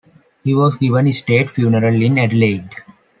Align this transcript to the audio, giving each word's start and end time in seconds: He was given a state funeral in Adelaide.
He 0.43 0.55
was 0.55 0.77
given 0.77 1.05
a 1.05 1.11
state 1.11 1.47
funeral 1.51 1.93
in 2.01 2.17
Adelaide. 2.17 2.71